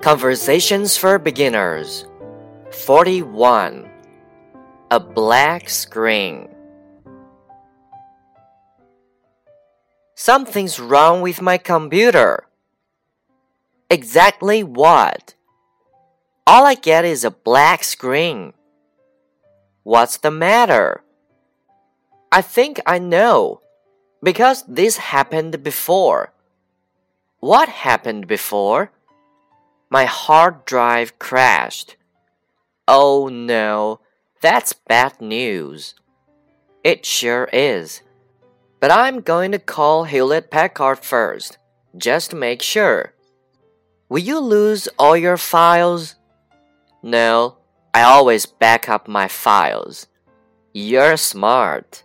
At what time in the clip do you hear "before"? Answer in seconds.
25.62-26.32, 28.26-28.92